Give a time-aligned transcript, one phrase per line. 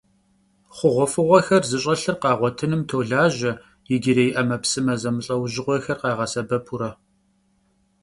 [0.75, 3.51] Xhuğuef'ığuexer zış'elhır khağuetınım tolaje,
[3.87, 6.91] yicırêy 'emepsıme zemılh'eujığuexer khağesebepure.